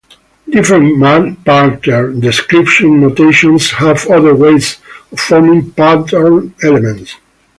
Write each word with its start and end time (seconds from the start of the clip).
Different 0.49 0.95
pattern 1.45 2.19
description 2.21 3.01
notations 3.01 3.69
have 3.69 4.07
other 4.07 4.33
ways 4.33 4.77
of 5.11 5.19
forming 5.19 5.69
pattern 5.73 6.55
elements. 6.63 7.17